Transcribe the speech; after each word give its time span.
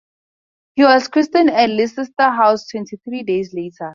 He 0.73 0.81
was 0.83 1.07
christened 1.09 1.51
at 1.51 1.69
Leicester 1.69 2.05
House 2.17 2.65
twenty-three 2.69 3.21
days 3.21 3.53
later. 3.53 3.89